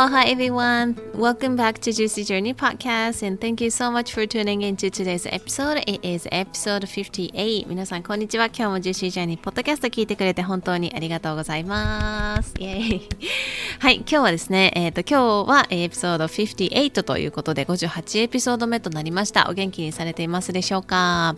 [0.00, 0.96] Aloha everyone!
[1.12, 5.26] Welcome back to Juicy Journey Podcast and thank you so much for tuning into today's
[5.26, 5.84] episode.
[5.86, 7.66] It is episode 58.
[7.68, 8.46] 皆さんこんにちは。
[8.46, 12.54] 今日も Juicy Journey Podcast 聞いてくれて本当にありがとうございます。
[12.58, 13.08] イェイ
[13.78, 19.50] はい、今日はですね、えっ、ー、と今日はエピソード58ということで58エピソード目となりました。
[19.50, 21.36] お元気にされていますでしょうか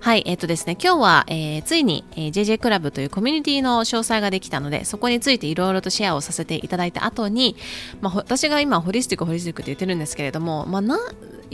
[0.00, 7.56] はい、えっ、ー、とですね、今日は、えー、ついに、えー、JJ クラブというコミュニティの詳細ができたので、そこについていろいろとシェアをさせていただいた後に、
[8.00, 10.98] まあ、私が今、ホリスティック、ホリスティックって言ってるんですけれども、まあ、な、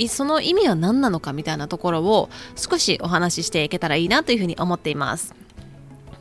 [0.08, 5.43] その意味は何なのかみたいなところを少しお話ししていけたらいいなというふうに思っています。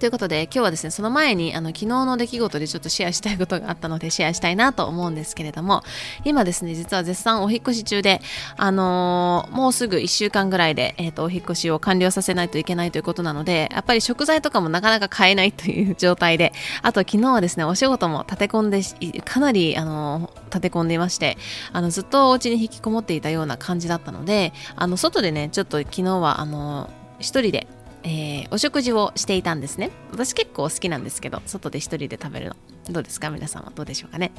[0.03, 5.81] ということで今日はですねその前にあの昨日の出来事でちょっとシェアしたいことがあったのでシェアしたいなと思うんですけれども
[6.26, 8.20] 今ですね実は絶賛お引越し中で
[8.57, 16.51] あのー、もうすぐ1週間ぐらいで、えーと、お引越しを完了させないといけないということなのでやっぱり食材とかもなかなか買えないという状態で
[16.82, 18.82] あと昨日はですねお仕事も立て込んで
[19.21, 21.38] かなりあのー、立て込んでいまして
[21.71, 27.67] あのずっとお家に引きこもっていたような感じだったのであの外でねちょっと昨日はあのー、一人で
[28.04, 32.55] えー、お食事をしていたんですね私結構好きなんですけど外で一人で食べるの
[32.90, 33.29] どうですか？
[33.29, 34.32] 皆さんはどうでしょうかね？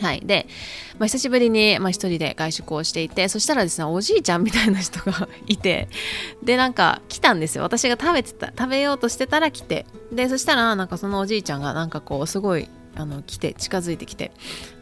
[0.00, 0.20] はい。
[0.20, 0.46] で、
[0.98, 5.88] まあ、久しぶりに、まあ、一人で外食をしていて、そしたらですね、おじいちゃんみたいな人が いて、
[6.44, 7.64] で、なんか来たんですよ。
[7.64, 9.86] 私が食べてた、食べようとしてたら来て。
[10.12, 12.68] で、そしたら、なんかそのおじいちゃんが、なんかこう、すごい、
[12.98, 14.32] あの来て近づいてきて。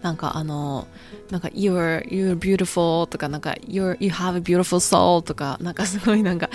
[0.03, 0.87] なんかあの
[1.31, 6.49] なんか you're, you beautiful とかなんか you're, you have a beautiful soul とかなんかすごいなんか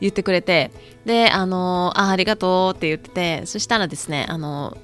[0.00, 0.70] 言ってくれて。
[1.04, 3.46] であのあありがとうって言ってて。
[3.46, 4.76] そしたらですねあの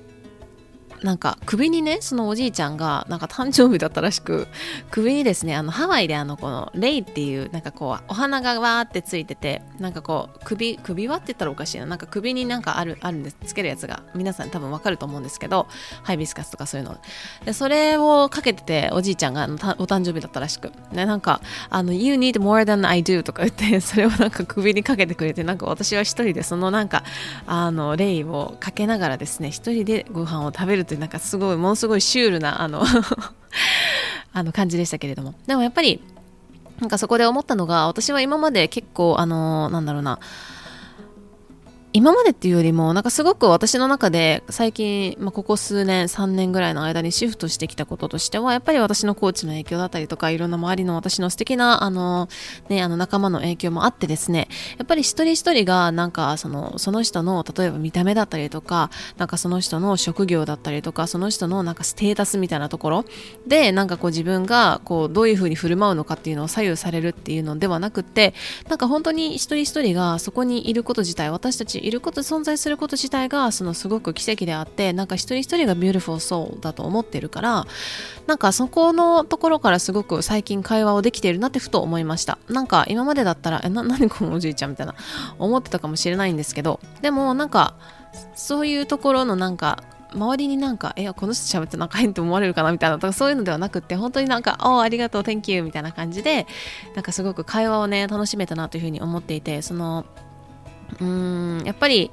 [1.03, 4.49] なんか首にねそのおじいちゃんがなんか誕生日だったらしく
[4.91, 11.87] 首にですねあのハワイであのこのレイっていうなんかこうお花がわーってついててなんかこう首首輪って言ったらおかしいな。
[11.87, 13.37] なんか首になんかあるあるんです。
[13.47, 15.67] つけるやつが皆さん多分わかると思うんですけど
[16.03, 16.99] ハイビスカスとかそういうの。
[17.45, 20.73] でそれをかけてておじいちゃんがお誕生日だったらしく。
[20.93, 21.41] でなんか
[21.71, 27.05] あの You need more than I do とか言って それをなんか首にかけてくれてなんか私は一人でそのなんか
[27.47, 32.83] あのレイをかけながらですね一人でご飯を食べるというなんかすごいものすごいシュールなあの
[34.33, 35.35] あの感じでしたけれども。
[35.47, 36.01] でもやっぱり
[36.81, 40.19] なんかそこで思ったのが私は今まで結構あのなんだろうな
[41.95, 52.29] 今までっていうよりも、なんかすごく私の中で最近、まあ、ここ数年、3年ぐらいの間にシフトしてきたこととしては、やっぱり私のコーチの影響だったりとか、いろんな周りの私の素敵な、あの、
[52.69, 63.05] ね、あの仲間の影響もあってですね、やっぱり一人一人が、なんかその、その人の、例えば見た目だったりとか、なんかその人の職業だったりとか、その人のなんかステータスみたいなところ
[63.47, 68.35] で、なんかこう自分が、こう、どういうふうに振る舞うのかっていうのを左右されるっていうのではなくて、
[68.69, 77.67] なんか本当に一人一人がそこにいること自体、私たちいること存在すること自体がそのすごく奇跡であってなんか一人一人が beautiful soul だと思ってるから
[78.27, 82.39] なんかそこのところからすごく最近会話をできているなってふと思いました。
[82.49, 84.95] なんか今までだったらえな何このおじいちゃんみたいな
[85.39, 87.75] 思ってたかもしれないんですけどでもなんか
[88.35, 89.83] そういうところのなんか
[90.15, 96.47] 周りになんか、え、この人喋ってなんか変って思われるかなみたいなとかそういうのではなくて、本当になんか、おありがとう、Thank you みたいな感じで、
[96.95, 100.07] なんかすごく会話をね、楽しめたなというふうに思っていて、その、
[101.01, 102.11] うーんやっぱり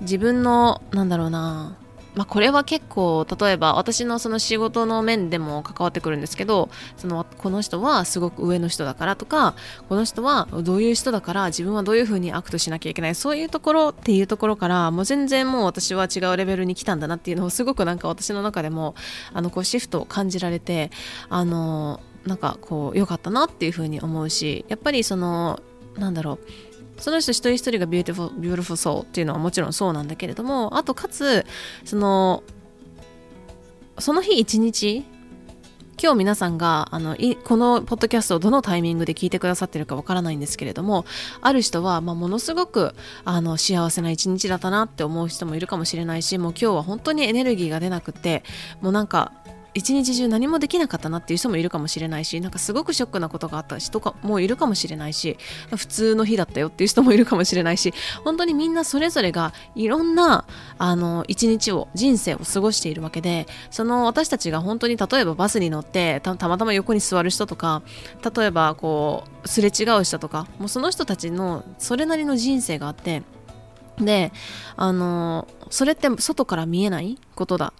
[0.00, 1.76] 自分のなんだろうな。
[2.14, 9.54] まあ、これは結構例えば私のその仕事の面でも関わってくるんですけどそのこの人はすごく上の人だからとか
[9.88, 18.96] この人はどういう人だから自分はどういうふうに act しなきゃいけないそういうところっていうところからもう全然もう私は違うレベルに来たんだなっていうのをすごくなんか私の中でも
[19.32, 20.90] あのこう shift を感じられて
[21.28, 25.60] あのなんかこう良かったなっていうふうに思うしやっぱりその
[25.96, 26.69] なんだろう。
[27.00, 31.44] その人一人一人が beautiful beautiful soul っていうのはもちろんそうなんだけれどもあとかつ
[31.84, 32.42] その
[33.98, 35.04] その日一日
[36.02, 41.04] 今日皆さんがあのこのポッドキャストをどのタイミングで聞いてくださってるかわからないんですけれども
[41.42, 42.94] ある人は、まあ、ものすごく
[43.26, 48.44] あの幸せな一日だったなって思う人もいるかもしれないしもう今日は本当にエネルギーが出なくて
[48.80, 49.32] もうなんか
[49.74, 55.36] 一日中何もできなかったなっていう人もいるかもしれないしなんかすごくショックなことがあった人もいるかもしれないし
[55.76, 57.94] 普通の日だったよっていう人もいるかもしれないし
[58.24, 60.44] 本当にみんなそれぞれがいろんな
[60.78, 67.82] あの一日を人生を過ごしているわけでその私たちが本当に例えばバスに乗ってたまたま横に座る人とか
[68.36, 73.22] 例えばこうすれ違う人とかもうその人たちのそれなりの人生があって
[73.98, 74.32] で
[74.76, 77.72] あのそれって外から見えないことだ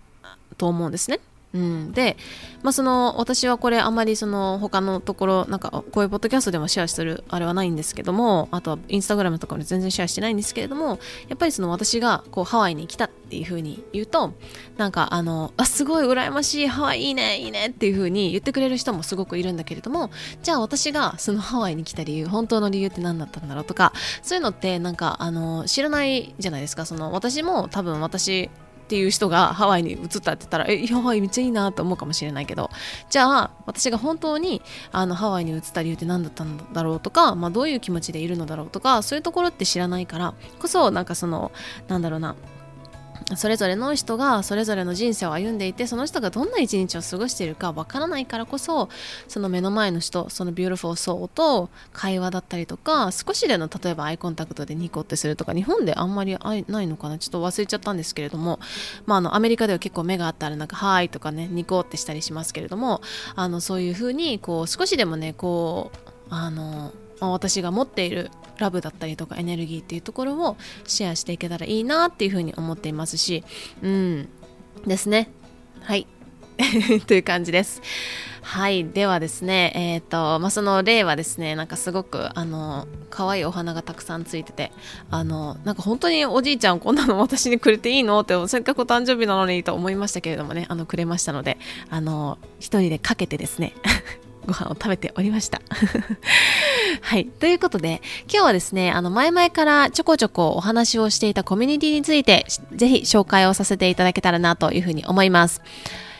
[0.56, 1.20] と思うんですね。
[1.52, 2.16] うん、で、
[2.62, 14.32] まあ、その私はこれあまりその他のところなんかこういうポッドキャストでもシェアするあれはないんですけどもあとはインスタグラムとかも全然シェアしてないんですけれどもやっぱりその私がこうハワイに来たっていう風に言うと
[14.76, 20.10] なんかあのあすごい羨ましいハワイいいねいいねっていう風に言ってくれる人もすごくいるんだけれども
[20.42, 23.92] じゃあ私がそのハワイに来た理由本当の理由って何だったんだろうとか
[24.22, 26.86] そういうのってなんかあの知らないじゃないですか。
[26.86, 28.50] その私も多分私
[28.90, 32.70] っていう人がハワイに移ったって言ったらえハワイめっちゃいいなと思うかもしれないけど
[33.08, 41.52] じゃあ私が本当にあのハワイに移った理由って何だったんだろうとか、まあ、どういう気持ちでいるのだろうとかそういうところって知らないからこそなんかその
[41.86, 42.34] なんだろうな
[43.36, 48.88] それぞれの人がそれぞれの人生を歩んでいてその人がどんな一日を過ごしているかわからないからこそ
[49.28, 57.18] その目の前の人その beautiful soul と会話だったりとか少しでの例えばアイコンタクトでニコってするとか日本であんまりないのかな。
[57.18, 58.60] ちょっと忘れちゃったんですけれども、
[59.04, 63.00] まあ、あのアメリカでは結構目があったらなんか「Hi」とかねニコってしたりしますけれども
[63.36, 68.30] あのそういうふうにこう少しでもねこうあの、私が持っている
[68.60, 73.44] love だったりとかエネルギーっていうところをシェアしていけたらいいなっていうふうに思っていますし
[73.82, 74.28] うん。
[74.86, 75.30] ですね。
[75.82, 76.06] はい。
[77.06, 77.82] という感じです。
[78.42, 78.84] はい。
[78.84, 80.02] ではですねえっ、ー、
[80.36, 84.72] とまあその例はですねなんかすごくあの可愛いお花がたくさんついてて
[85.10, 91.58] あのなんか本当におじいちゃんこんなの私にくれていいのってせっかくお誕生日なのにと思いましたけれどもねあのくれましたので
[91.90, 93.74] あの一人でかけてですね。
[94.46, 95.60] ご飯を食べておりました。
[97.02, 97.26] はい。
[97.26, 98.02] ということで、
[98.32, 105.60] 今日はですね、あの、前々からちょこちょこお話をしていたコミュニティについて、ぜひ紹介をさせていただけたらなというふうに思います。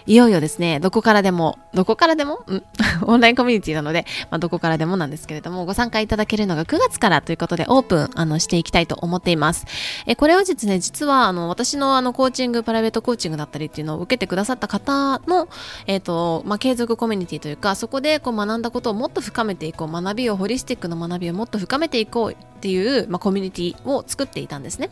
[0.06, 2.62] いよいよですね、どこからでも、どこからでも、ん
[3.06, 9.66] オンラインコミュニティなので、まあ、どこからでもなんですけれども、ご参加いただけるのが9月からということで、オープン、あの、していきたいと思っています。
[10.06, 15.48] え、これはですね、実は、あの、私のあの、コーチング、プライベートコーチングだったりっていうのを受けてくださった方の、
[15.86, 24.90] えっ、ー、と、まあ、継続コミュニティというか、そこでこう学んだことをもっと深めていこう、学びを、ホリスティックの学びをもっと深めていこうっていう、まあ、コミュニティを作っていたんですね。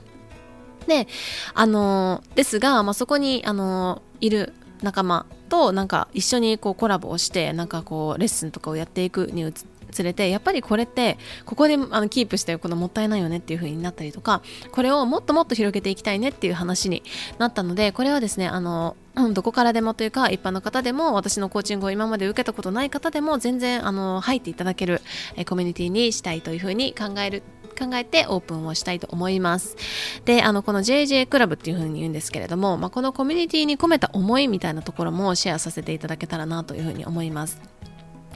[0.87, 1.07] で、
[1.55, 4.53] あのですが、まあ、そこに、あのいる
[4.83, 9.53] 仲間となんか一緒にこうコラボをしてなんかこうレッスンとかをやっていくに
[9.91, 14.43] つれてやっぱりこれってここであのキープしておくのもったいないよねっていう風になったりとか
[14.73, 17.03] これをもっともっと広げていきたいねっていう話に
[17.39, 18.97] なったのでこれはですねあの
[19.33, 25.01] どこからでもというか一般の方でも私のコーチングを今まで受けたことない方でも全然あの入っていただける
[25.47, 27.43] コミュニティにしたいというふうに考える
[27.79, 29.77] 考えてオープンをしたいと思います。
[30.25, 37.61] で、あの、この JJ クラブっていう風に言うんですけれども、まあ、このコミュニティに込めた思いみたいなところもシェアさせていただけたらなという風に思います。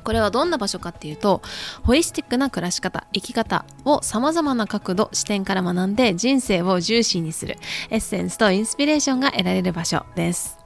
[0.02, 1.42] これはどんな場所かっていうと、
[1.84, 7.56] ホリスティックな暮らし方、生き方を様々な角度、視点から学んで人生を重視にする
[7.90, 10.61] エッセンスとインスピレーションが得られる場所です。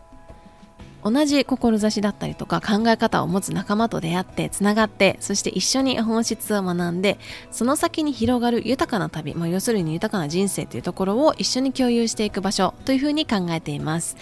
[1.10, 7.18] 同じ志だったりとか考え方を持つ仲間と出会ってつながってそして一緒に本質を学んで
[7.52, 14.16] その先に広がる豊かな旅、まあ、要するに豊かな人生というところを一緒に共有していく場所というふうに考えています。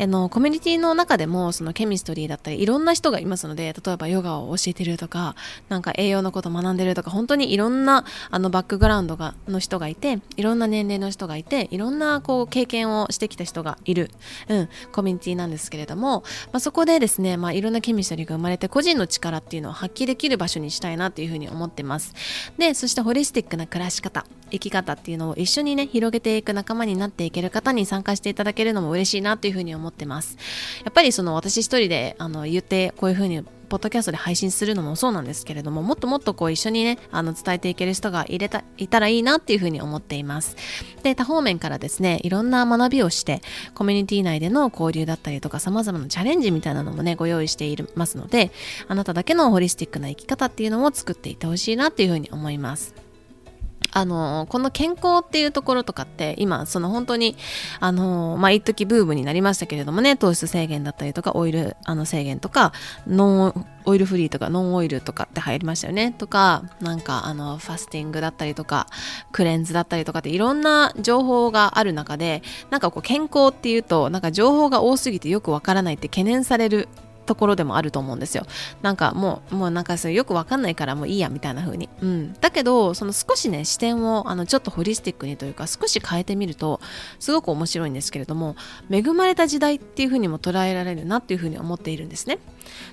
[0.00, 5.34] あのコミュニティの中でもそのケミストリーだったりいろんな人がいますので例えばヨガを教えてるとか
[5.68, 14.10] なんか栄養のこと学んでるとか本当にいろんなあのバックグラウンドがの人がいていろんな年齢の人がいていろんなこう経験をしてきた人がいる、
[14.48, 16.22] うん、コミュニティなんですけれどもも、
[16.52, 22.14] まあ、そこでですね、まあ、いろんなケミストリーが生まれて個人の力っていうのを発揮できる場所にしたいなというふうに思ってます。
[22.58, 24.24] でそしてホリスティックな暮らし方。
[24.54, 30.36] 生き方っていうのを一緒にね広げていく仲間になっていける方に参加していただけるのも嬉しいなというふうに思ってます。
[30.84, 40.56] やっぱりその私一人であの言ってこういうふうにポッドキャストで配信するのもそうなんですけれどももっともっとこう一緒にねあの伝えていける人が入れたいたらいいなっていうふうに思っています。
[41.02, 43.42] で多方面からですねいろんな学びをして
[43.74, 48.52] コミュニティ内での交流だったりとか様々なチャレンジみたいなのもねご用意していますので
[48.86, 53.03] あなただけのホリスティックな生き方っていうのを作っていってほしいなっていうふうに思います。
[53.94, 57.36] あのこの健康っていうところとかって今その本当に
[57.78, 62.72] あのまあ一時ブームになりましたけれどもね糖質制限だったりとかオイルあの制限とか
[63.06, 66.12] ノンオイルフリーとかノンオイルとかって流行りましたよね。
[66.12, 68.88] とかなんかあのファスティングだったりとか
[69.30, 76.88] クレンズだったりとかっていろんな情報がある中でなんかこう健康っていうとなんか情報が多すぎてよくわからないって懸念される
[77.24, 78.46] ところでもあると思うんですよ。
[78.82, 81.88] なんかもうもうなんかそれよくわかんないからもういいやみたいな風に。
[82.00, 82.34] うん。
[82.40, 86.80] だけどその少しね視点をあのちょっとホリスティックにというか少し変えてみると
[87.18, 88.56] すごく面白いんですけれども
[88.90, 92.38] 恵まれた時代っていう風にも捉えられるなっていう風に思っているんですね。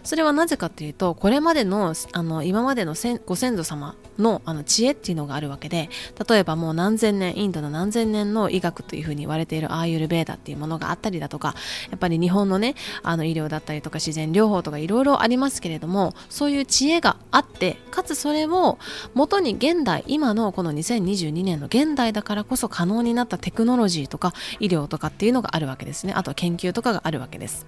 [0.03, 5.89] それはなぜかというとこれまでのあの今までのご先祖様のあの知恵っていうのがあるわけで
[6.29, 11.55] 例えばもう何千年インドの何千年の医学というふうに言われているアーユルベーダっていうものがあったりだとか
[11.89, 18.77] やっぱり日本のねあの医療だったりとか自然療法とかいろいろありますけれどもそういう知恵があってかつそれを
[19.13, 26.13] 元に現代今のこの2022年の現代だからこそ可能になったテクノロジーとか医療とかっていうのがあるわけですね。
[26.13, 27.65] あとは研究とかがあるわけです。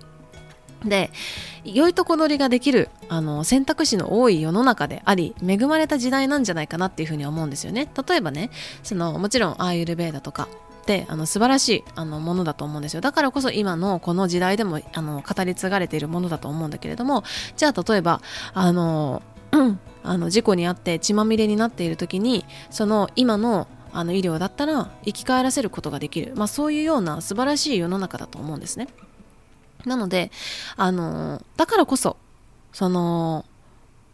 [0.85, 1.11] で
[1.63, 7.89] 良いとこ取りができるあの選択肢の多い世の中であり恵まれた時代なんじゃないかなっていうふうに思うんですよね。
[8.07, 8.49] 例えばね
[8.83, 10.47] そのもちろんアーユルベーダとか
[10.83, 13.01] ってあの素晴らしいあのものだと思うんですよ。
[13.01, 17.23] だからこそ今のこの時代でもあの語り継がれているものだと思うんだけれども
[17.55, 18.21] じゃあ例えば
[18.53, 28.87] あの、うん、あの事故に遭って血まみれになっている時にその今のあの医療だったら生き返らせることができる、まあ、そういうような素晴らしい世の中だと思うんですね。
[29.85, 30.31] なので、
[30.75, 32.17] あのだからこそ、
[32.71, 33.45] その、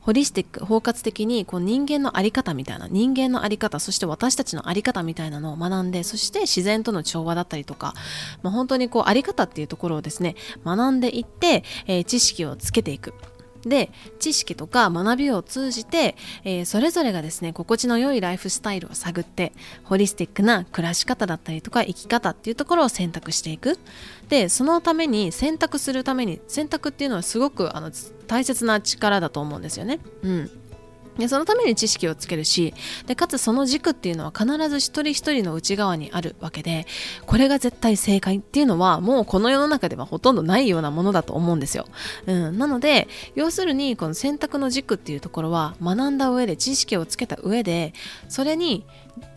[0.02, 7.94] ホリスティック、包括的にこう人間の在り方みたいな、人間の在り方、そして私たちの在り方みたいなのを学んで、そして自然との調和だったりとか、
[8.42, 10.36] まあ、本当にこう在り方っていうところをですね、
[10.66, 13.14] 学んでいって、えー、知識をつけていく。
[13.64, 23.78] で知識とか学びを通じて、えー、それぞれがですね心地の良いライフスタイルを探ってホリスティックな暮らし方だったりとか生き方っていうところを選択していく
[24.30, 27.92] でそのために選択するために選択っていうのはすごくあの
[28.28, 30.00] 大切な力だと思うんですよね。
[30.24, 30.52] うん
[31.20, 32.74] でそのために知識をつけるし
[33.06, 36.88] でかつその軸っていうのは必ず一人一人の内側にあるわけで
[37.26, 41.86] これが絶対正解っていうのはもうこの世の中ではほとんどないようなものだと思うんですよ、
[42.26, 47.94] うん、なので要するにこの選択の軸っていうところは学んだ上で知識をつけた上で
[48.30, 48.86] それに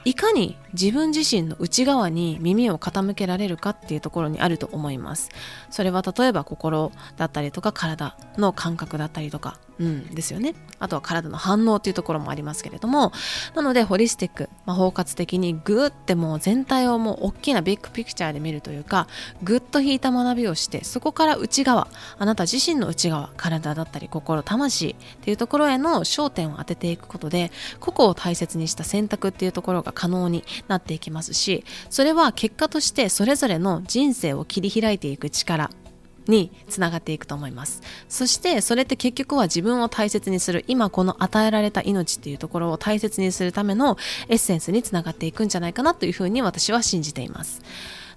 [0.05, 5.29] いかに自分自身の内側に耳を傾けられるかっていうところにあると思います。
[5.71, 10.55] それは例えば心だったりとか体の感覚だったりとか、うん、ですよね。
[10.79, 13.13] あとは体の反応っていうところもありますけれども。
[13.55, 19.07] なのでホリスティック、まあ、包括的にグーってもう全体をもう大きなビッグピクチャーで見るというか
[19.43, 21.89] グッと引いた学びをしてそこから内側
[22.19, 27.51] あなた自身の内側体だったり心魂っていうところへの焦点を当てていくことで
[27.81, 35.71] 個々を大切にした選択っていうところが可能になっていきますしそれは結果としてそれぞれの人生を切り開いていく力
[36.29, 43.97] につながっていくと思いますそしてそれって結局は自分を大切にする今この与えられた命っていうところを大切にするための
[44.29, 47.63] エッセンスにつながっていくんじゃないかなというふうに私は信じています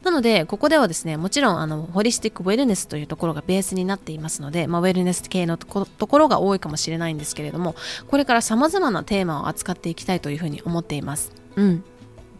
[0.05, 7.75] なので、ここではですね、もちろん、あの、ホリスティックウェルネスというところがベースになっていますので、まあ、ウェルネス系のところが多いかもしれないんですけれども、
[8.07, 11.31] これから様々なテーマを扱っていきたいというふうに思っています。
[11.55, 11.83] うん。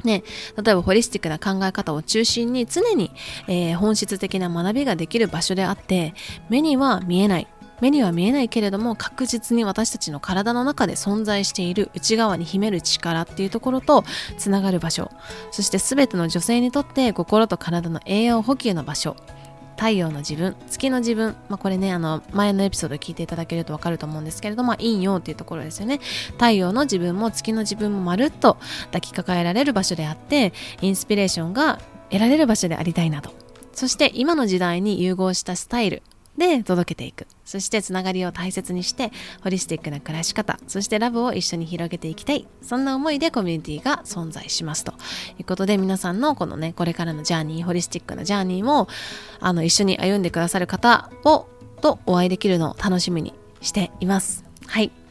[0.05, 0.23] ね、
[0.61, 3.11] 例えばホリスティックな考え方を中心に常に、
[3.47, 6.13] えー、本質的な学びができる場所であって
[6.49, 7.47] 目には見えない。
[7.81, 14.05] 目には見えないけれども確実に私たちの体の中で存在している内側に秘める力っていうところと
[14.37, 15.11] つながる場所。
[15.51, 19.17] そして全ての女性にとって心と体の栄養補給の場所。
[19.77, 25.99] 太陽の自分月の自分、まあ、これねあの前のエピソード聞いていただけると分かると思うんですけれども陰陽っていうところですよね。
[26.33, 31.79] 太陽の自分も月の自分もまるっと抱きかかえられる場所であってインスピレーションが
[32.09, 33.31] 得られる場所でありたいなと。
[33.73, 36.01] そして今の時代に融合したスタイル。
[36.37, 37.27] で届けていく。
[37.45, 39.11] そしてつながりを大切にして
[39.43, 42.47] ホリスティックな暮らし方そしてラブを一緒に広げていきたい。
[42.61, 44.93] そんな思いでコミュニティが存在しますと。
[45.39, 48.87] いうことで皆さんのこのねこれからのジャーニーホリスティックなジャーニーを
[49.39, 51.47] あの一緒に歩んでくださる方を
[51.81, 54.43] とお会いできるのを楽しみにしています。
[54.65, 55.04] はい。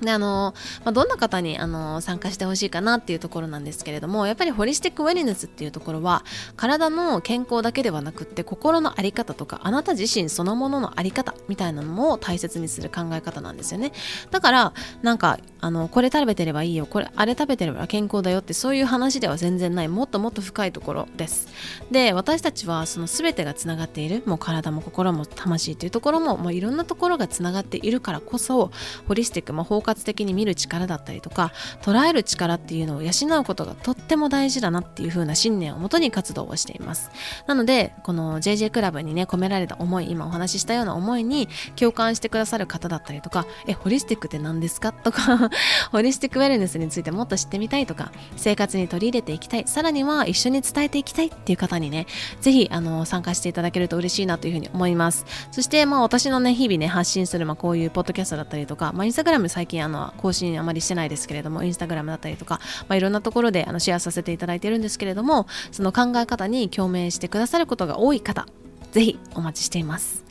[0.00, 6.24] であのまあ、どんな方にあの参加してほしいかなっていうところなんですけれどもやっぱりホリスティックウェルネスっていうところは
[6.56, 13.92] 体の健康だけではなくって心の在り方とかあなた自身そのものの在り方みたいなのも大切にする考え方なんですよね。
[14.30, 21.48] だからなんかあのこれ食べてればいいよこれあれ食べてれば健康だよってそういう話では全然ないもっともっと深いところです。
[21.90, 28.70] で私たちはその全てがつながっているもう体も心も魂というところももういろんなところがつながっているからこそ
[29.06, 31.52] ホリスティック、まあ、括括的に見る力だったりとか
[31.82, 37.10] 捉える力っていうのを養うことがとっても大事だなっていう風な信念をもとに活動をしています。
[37.46, 44.92] なのでこの JJ クラブにね込められた思い今お話ししたような思いに共感してくださる方だったりとかえホリスティックって何ですか？
[44.92, 45.50] とか
[45.92, 49.64] ホリスティックウェルネスについてもっと知ってみたいとか生活に取り入れていきたい。
[49.66, 52.06] さらには一緒に伝えていきたいっていう方にね
[52.40, 55.24] ぜひあの参加していただけると嬉しいなというふうに思います。
[55.50, 68.46] そしてまあ私のね日々ね発信するまあこういうポッドキャストだったりとかまあインスタグラム最近あの更新あまりしてないですけれどもインスタグラムだったりとか、まあ、いろんなところであのシェアさせていただいてるんですけれどもその考え方に共鳴してくださることが多い方
[68.92, 70.24] ぜひお待ちしています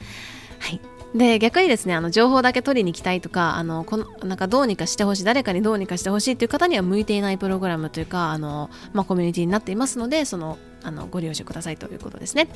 [0.60, 0.82] はい
[1.16, 12.48] で逆にですねあの情報だけ取りに行きたいとかあのこのなんかどうにかしてほしい誰かにどうにかしてほしいという方には向いていないプログラムというかあの、まあ、コミュニティになっていますのでそのあのご利用してくださいということですね。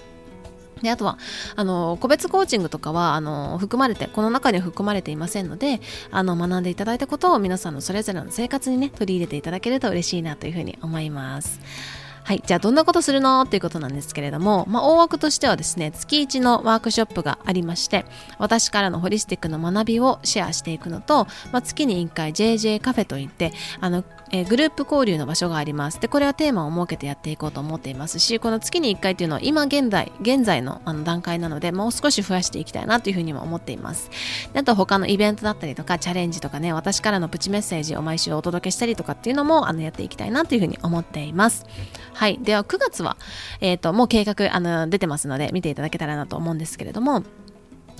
[0.82, 1.18] であとは
[1.56, 11.60] あの個別コーチングとかはあの含まれてこの中には含まれていませんのであの学んでいただいたことを皆さんのそれぞれの生活にね取り入れていただけると嬉しいなというふうに思います。
[12.24, 18.06] はい、じゃあどんなことするのっていうことなんですけれども、まあ、大枠としてはですね月1のワークショップがありまして
[18.38, 26.00] 私からのホリスティックの学びをシェアしていくのと、まあ、月に1回 JJ カフェといってあのえー、グループ交流の場所があります。
[26.00, 34.10] で、これはテーマを設けてやっていこうと思っていますし、この月に1回っていうのは今現在、現在のあの段階なので、もう少し増やしていきたいなというふうにも思っています。
[34.54, 41.66] であと他のイベントだったりとか、チャレンジとかね、私からのプチメッセージを毎週お届けしたりとかっていうのも、あの、やっていきたいなというふうに思っています。
[42.14, 42.40] はい。
[42.42, 43.18] では、9月は、
[43.60, 47.24] えっ、ー、と、もう計画、あの、出てますので、見ていただけたらなと思うんですけれども、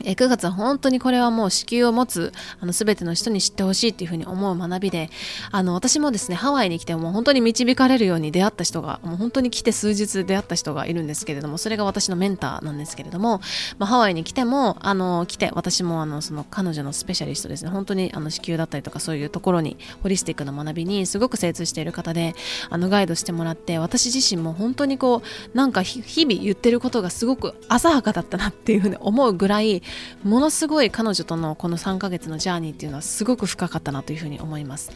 [0.06, 5.10] え9月は本当にこれはもう子宮を持つあの全ての人に知ってほしいっていうふうに思う学びで
[5.52, 13.42] あの私もですねハワイに来ても本当に導かれるように出会った人がもう本当に来て数日出会った人がいるんですけれどもそれが私のメンターなんですけれども、
[13.78, 22.36] まあ、ハワイに来てもあの来て私もあのその彼女のスペシャリストですね本当にあの子宮だったりとかそういうところにホリスティックな学びにすごく精通している方で
[22.70, 25.22] あのガイドしてもらって私自身も本当にこ
[25.54, 29.82] うなんか日々言ってることがすごく浅はかだったなっていうふうに思うぐらい
[30.24, 34.92] ものすごい彼女とのこの3ヶ月のジャーニーっていうのはすごく深かったなというふうに思います。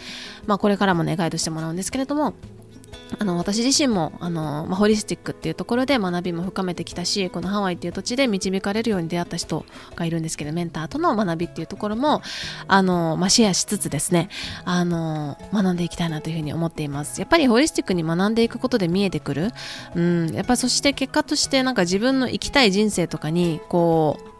[0.45, 2.33] まあ、これからもね、ガイドしてもらうんですけれども、
[3.19, 12.21] あの私自身もあの、まあ、ホリスティックっていうところで学びも深めてきたしこのハワイっていう土地で導かれるように出会った人がいるんですけどメンターとの学びっていうところも
[12.67, 14.29] あの、まあ、シェアしつつですね
[14.65, 19.51] あの学んでいきたいなというふうに思っていますやっぱりホリスティックに学んでいくことで見えてくる、
[19.95, 24.34] うん、やっぱそして結果としてなんか自分の生きたい人生とかにこう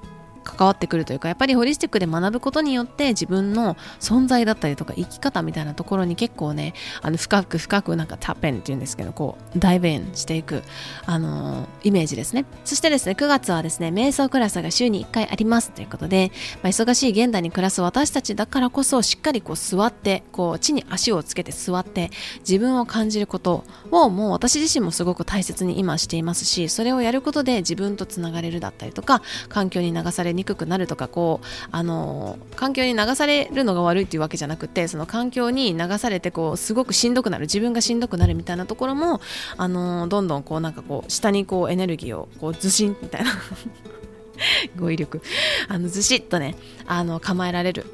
[0.46, 10.64] 関わってくるというかやっぱりホリスティックで学ぶことによって自分の存在だったりとか生き方みたいなところに結構ねあの深く深くなんかタッペンっていうんですけどこうダイブインしていく
[11.06, 12.46] あのイメージですね。
[12.64, 39.22] そしてですね9月はですね瞑想クラスが週に1回ありますということで、まあ、忙しい現代に暮らす私たちだからこそしっかりこう座ってこう地に足をつけて座って自分を感じることをもう私自身もすごく大切に今していますしそれをやることで自分とつながれるだったりとか環境に流されにくくなるとかこうあの環境に流されるのが悪いっていうわけじゃなくてその環境に流されてこうすごくしんどくなる自分がしんどくなるみたいなところも
[39.58, 43.32] あのどんどんこうなんかこう下にこうエネルギーをこうずしんみたいな。
[44.78, 45.22] 語彙力。
[45.70, 47.86] あのずしっとねあの構えられる。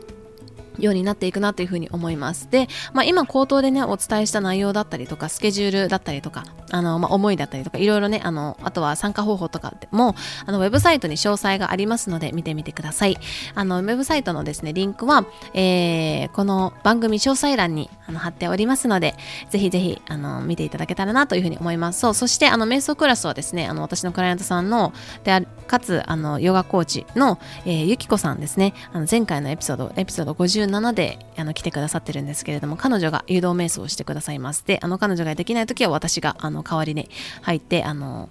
[0.79, 2.49] ようになっていくなというふうに思います。
[2.49, 13.17] で、まあ、今口頭でね、お伝えした内容だったりとか、スケジュールだったりとか、あの、まあ、思いだったりとか、いろいろね、あの、あとは参加方法とかでも、あの、ウェブサイトに詳細がありますので、見てみてください。
[13.55, 19.15] あの、ウェブサイトのですね、リンクは、えー、この番組詳細欄にあの貼っておりますので、
[19.49, 21.99] ぜひぜひ、あの、見ていただけたらなというふうに思います。
[21.99, 30.33] そう、そして、あの、瞑想クラスはですね、あの、私のクライアントさんの、で、かつ、あの、ヨガコーチの、えー、ゆきこさんですね、あの、前回のエピソード、エピソード
[30.65, 37.09] 57で、あの来てくださってるんですけれども彼女が誘導瞑想をしてくださいますであの彼女ができない時は私があの代わりに
[37.41, 38.29] 入ってあの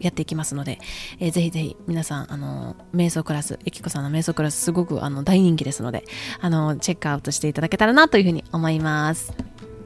[0.00, 0.80] やっていきますので、
[1.20, 6.04] えー、ぜひぜひ皆さん、あの、瞑想クラス、ゆきこさんの瞑想クラスすごくあの大人気ですので、
[6.40, 9.32] あの、チェックアウトしていただけたらなというふうに思います。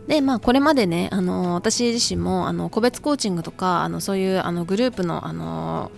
[0.09, 5.93] でまあこれまでねあの私自身もあの個別コーチングとかあのそういうあのグループのあの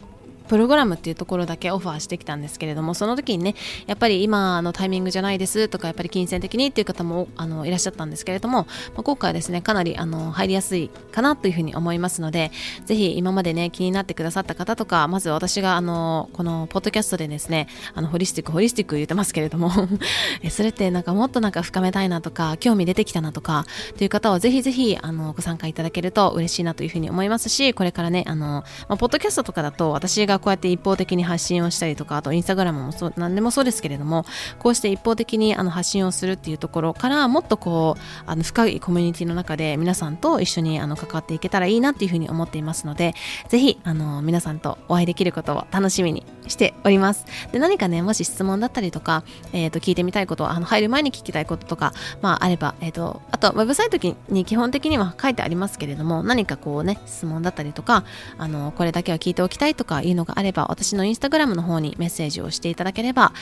[0.50, 3.54] プログラムっていうところだけオファーしてきたんですけれどもその時にね
[3.86, 12.50] やっぱり今のタイミングじゃないですとかやっぱり金銭的にっていう方もあのいらっしゃったんですけれども、まあ、今回はですねかなりあの入りやすいかなというふうに思いますので
[12.84, 19.70] ぜひ今までね気になってくださった方とかまず私があのこのポッドキャストでですねあのホリスティックホリスティック言ってますけれども
[20.50, 34.24] それってなんかもっとなんか深めたいなとか興味出てきたなとかという方はぜひぜひあのご参加いただけると嬉しいなというふうに思いますしこれからねあの、まあ、ポッドキャストとかだと私がこうやって一方的に発信をしたりとかあとインスタグラムもそう何でもそうですけれども
[34.58, 43.14] こうして一方的にあの発信をするっていうところからもっとこうあの深いコミュニティの中で皆さんと一緒にあの関わっていけたらいいなっていうふうに思っていますので
[43.48, 47.24] ぜひあの皆さんとお会いできることを楽しみにしております。
[47.52, 49.22] で何かねもし質問だったりとか、
[49.52, 53.98] えー、と聞いてみたいことあの入る前に聞きたいこととか、まあ、あれば、えーと、あとウェブサイト
[54.28, 58.04] に基本的には書いてありますけれども何かこうね質問だったりとか
[58.38, 63.32] あのこれだけは聞いておきたいとかいうのがあれば私のインスタグラムの方にメッセージをしていただければ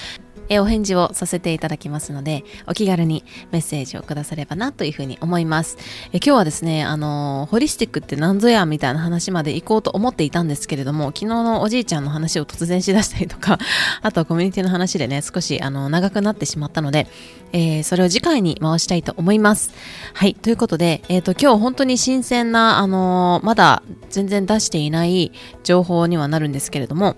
[0.48, 5.76] えお返事をさせていただきますので、お気軽にメッセージをくださればなというふうに思います。
[6.12, 13.58] え今日はですね、あのホリスティックって何ぞやみたいな話まで行こうと思っていたんですけれども、昨日のおじいちゃんの話を突然しだしたりとか、
[14.02, 17.06] あとはコミュニティの話でね、少しあの長くなってしまったので、
[17.52, 19.72] えー、それを次回に回したいと思います。
[20.14, 25.32] はい、ということで、えっ、ー、と、今日本当に新鮮な、あのまだ全然出していない
[25.64, 27.16] 情報にはなるんですけれども、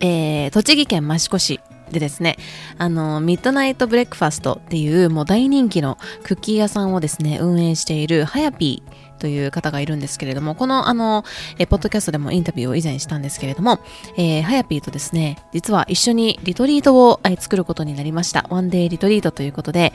[0.00, 2.36] えー、栃木県益子市でですね、
[2.78, 11.24] あの、ミッドナイトブレックファストっていうもう大人気のクッキー屋さんをですね、運営しているハヤピーという方がいるんですけれども、このあの、
[11.56, 13.78] えポッドキャストでもインタビューを以前したんですけれども、
[14.16, 18.46] えー、はやぴーとですね、実は一緒にリトリートを、え作ることになりました。
[18.50, 19.92] ワンデーリトリートということで、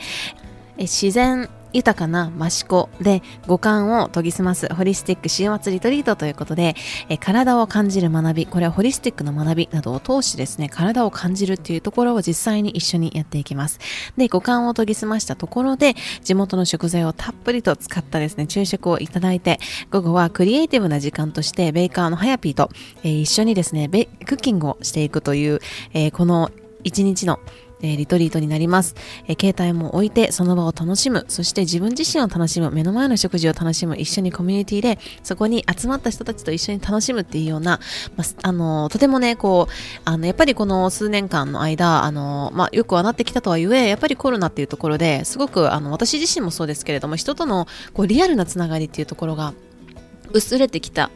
[0.78, 6.74] え自然豊かな益子で五感を研ぎ澄ますホリスティック週末リトリートということで、
[7.08, 13.78] え体を感じる学び、これはホリスティックの学びなどを通してですね、体を感じるっていうところを実際に一緒にやっていきます。
[14.16, 22.70] で、五感を研ぎ澄ましたところで、地元の食材をたっぷりと使ったですね、昼食をいただいて、午後はクリエイティブな時間として、ベーカーのハヤピーと、
[23.02, 25.60] え、一緒にですね、クッキングをしていくという、
[25.92, 26.50] え、この
[26.84, 27.40] 一日の
[27.82, 28.94] えー、リトリートになります、
[29.26, 31.24] えー、携帯も置いてその場を楽しむ。
[31.28, 32.70] そして自分自身を楽しむ。
[32.70, 33.96] 目の前の食事を楽しむ。
[33.96, 37.18] 一緒にコミュニティでそこに集まった人たちと一緒に楽しむ。
[37.20, 37.80] っていうような、
[38.16, 39.72] まあ、あのとてもねこう
[40.04, 49.52] あのやっぱりこの数年間の間あの、まあ、よくはなってきたとはいえやっぱりコロナっていうところですごくあの私自身もそうですけれども人とのこうリアルなつながりっていうところが
[50.32, 51.10] 薄れてきた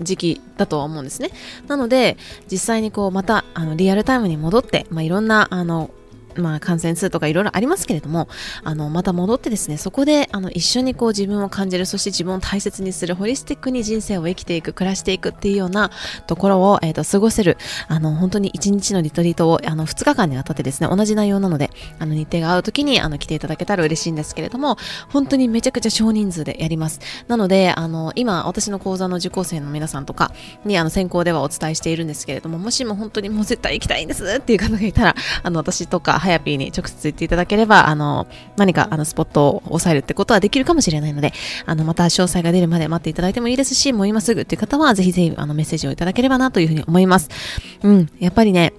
[0.00, 1.30] 時期だとは思うんですね。
[1.68, 2.16] なので、
[2.50, 5.90] 実際にこう、また、あの、リアルタイムに戻って、まあ、いろんな、あの、
[6.36, 8.28] まあ、感染数とかいろいろありますけれども、
[8.64, 15.90] あの、また戻ってですね、そこで、あの、一緒にこう自分を感じる、そして自分を大切にする、ホリスティックに人生を生きていく、暮らしていくっていうような
[16.26, 24.76] ところを、え、ー、と、過ごせる、あの、本当に一日のリトリートを、あの、二日間にわたってですね、同じ内容なので、あの、日程が合う時に、あの、来ていただけたら嬉しいんですけれども、
[25.08, 27.00] 本当にめちゃくちゃ少人数でやります。
[27.28, 30.32] なので、あの、今、私の講座の受講生の皆さんとか
[30.64, 41.32] に、あの、先行ではお伝えしているんですけれども、もしも本当にもう絶対行きたいんですっていう方がいたら、あの、私とか、ハヤピーに直接言っていただければ、あの、何かあのスポットを押さえるってことはできるかもしれないので、
[41.66, 47.28] あの、また詳細が出るまで待っていただいてもいいですし、もう今すぐっていう方は、ぜひぜひあのメッセージをいただければなというふうに思います。
[47.82, 48.72] うん、やっぱりね、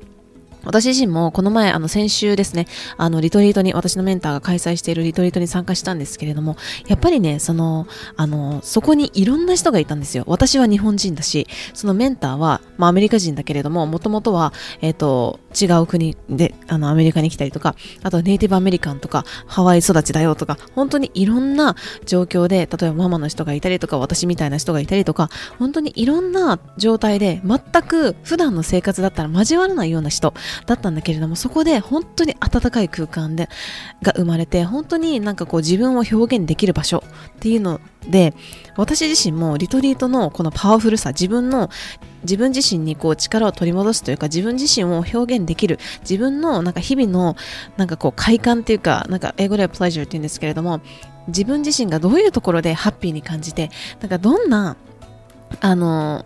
[0.65, 6.55] 私自身もこの前、あの先週ですね、あのリトリートに、私のメンターが開催しているリトリートに参加したんですけれども、
[6.87, 10.23] やっぱりね、その、あの、そこにいろんな人がいたんですよ。
[10.27, 30.33] 私は日本人だし、そのメンターは、まあアメリカ人だけれども、もともとは、えっ、ー、と、違う国で、あの、アメリカに来たりとか、あとネイティブアメリカンとか、ハワイ育ちだよとか、本当にいろんな状況で、例えばママの人がいたりとか、私みたいな人がいたりとか、本当にいろんな状態で、全く普段の生活だったら交わらないような人
[30.65, 33.49] だったんだけれども、そこで本当に温かい空間で、
[34.01, 37.03] が生まれて、本当になんかこう自分を表現できる場所
[37.35, 38.33] っていうので、
[38.75, 41.69] 私自身もリトリートのこのパワフルさ、自分の、
[42.23, 47.35] 自分自身にこう力を取り戻すというか、自分自身を表現できる、自分のなんか日々の
[47.77, 50.81] なんかこう快感っていうか、なんか英語ではプレジャーって言うんですけれども、
[51.27, 53.69] 自分自身がどういうところでハッピーに感じて、
[54.01, 54.75] なんかどんな、
[55.61, 56.25] あの、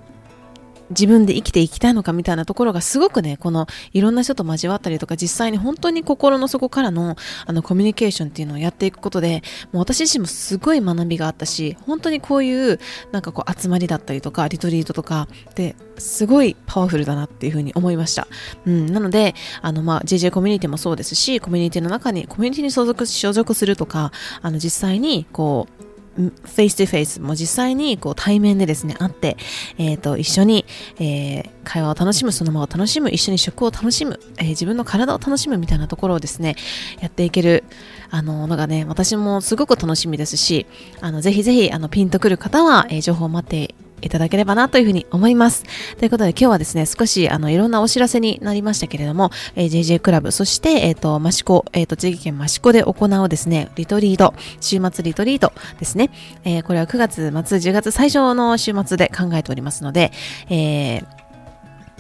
[0.89, 12.79] 自分で生きていきたいのかみたいなところがすごくね、このいろんな人と交わったりとか実際に本当に心の底からのあのコミュニケーションっていうのをやっていくことで、もう私自身もすごい学びがあったし、本当にこういう
[13.11, 18.27] なんかこう集まりだったりとかリトリートとかですごいパワフルだなっていうふうに思いました。
[18.65, 25.86] うん、なので、あのまあ JJ コミュニティもそうですし、コミュニティの中にコミュニティに所属所属するとか、あの実際にこう
[26.17, 29.37] フェイス2フェイスも実際にこう対面でですね、会って、
[29.77, 30.65] えっ、ー、と、一緒に、
[30.99, 36.55] えー、会話を楽しむ、その場を楽しむ、一緒に食を楽しむ、えー、自分の体を楽しむみたいなところをですね、
[36.99, 37.63] やっていける、
[38.09, 40.65] あの、のがね、私もすごく楽しみですし、
[41.01, 45.63] あの、ぜひぜひ、あの、ピンとくる方は、えー、情報を待っていただければなというふうに思います。
[45.97, 56.11] ということで今日はですね、少しあのいろんなお知らせになりましたけれども、えー、JJ クラブ、そして、えっ、ー、と、益子、えっ、ー、と、栃木県益子で行うですね、リトリート、週末リトリートですね。
[56.43, 60.11] えー、これは9月末、10月最初の週末で考えておりますので、
[60.49, 61.16] えー、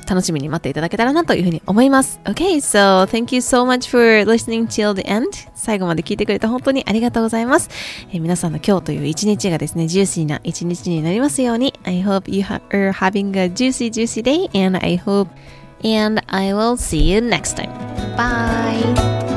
[0.07, 2.19] 楽しみに待っていただけたらなというふうに思います。
[2.23, 5.25] Okay, so thank you so much for listening till the end.
[5.53, 7.69] 最後まで聞いてくれて本当にありがとうございます。
[8.11, 11.73] えー、皆さんの今日という一日がですね、ジューシーな一日になりますように。
[11.83, 15.29] I hope you are having a juicy, juicy day and I hope
[15.83, 17.69] and I will see you next time.
[18.15, 19.36] Bye!